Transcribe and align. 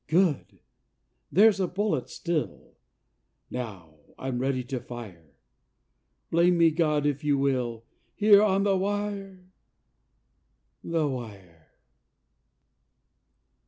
Good! 0.07 0.61
there's 1.31 1.59
a 1.59 1.67
bullet 1.67 2.09
still; 2.09 2.73
Now 3.51 3.99
I'm 4.17 4.39
ready 4.39 4.63
to 4.63 4.79
fire; 4.79 5.35
Blame 6.31 6.57
me, 6.57 6.71
God, 6.71 7.05
if 7.05 7.23
You 7.23 7.37
will, 7.37 7.85
Here 8.15 8.41
on 8.41 8.63
the 8.63 8.75
wire... 8.75 9.51
the 10.83 11.07
wire. 11.07 11.67